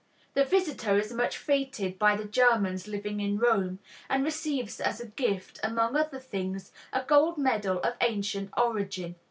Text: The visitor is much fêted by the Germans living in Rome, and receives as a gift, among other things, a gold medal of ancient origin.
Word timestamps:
The 0.33 0.43
visitor 0.43 0.97
is 0.97 1.13
much 1.13 1.37
fêted 1.37 1.99
by 1.99 2.15
the 2.15 2.25
Germans 2.25 2.87
living 2.87 3.19
in 3.19 3.37
Rome, 3.37 3.77
and 4.09 4.23
receives 4.23 4.79
as 4.81 4.99
a 4.99 5.05
gift, 5.05 5.59
among 5.63 5.95
other 5.95 6.19
things, 6.19 6.71
a 6.91 7.03
gold 7.03 7.37
medal 7.37 7.77
of 7.81 7.97
ancient 8.01 8.49
origin. 8.57 9.13